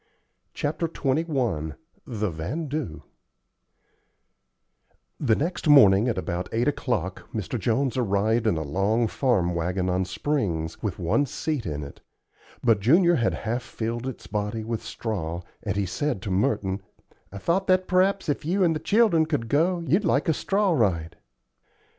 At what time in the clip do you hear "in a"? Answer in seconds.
8.47-8.63